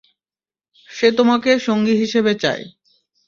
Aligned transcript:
সে 0.89 1.07
তোমাকে 1.11 1.51
সঙ্গী 1.59 1.95
হিসেবে 1.95 2.31
চায়। 2.35 2.63